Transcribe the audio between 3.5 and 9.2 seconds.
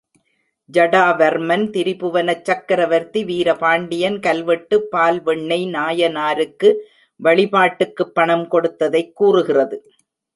பாண்டியன் கல்வெட்டு பால்வெண்ணெய் நாயனாருக்கு வழிபாட்டுக்குப் பணம் கொடுத்ததைக்